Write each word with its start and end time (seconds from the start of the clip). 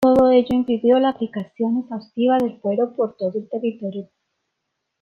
Todo 0.03 0.31
ello 0.31 0.47
impidió 0.55 0.97
la 0.97 1.09
aplicación 1.09 1.81
exhaustiva 1.83 2.39
del 2.39 2.59
fuero 2.59 2.91
por 2.95 3.15
todo 3.17 3.33
el 3.35 3.47
territorio. 3.47 4.09